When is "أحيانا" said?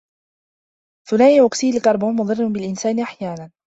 2.99-3.51